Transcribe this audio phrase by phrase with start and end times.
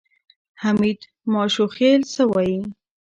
[0.61, 0.99] حمید
[1.33, 2.59] ماشوخېل څه وایي؟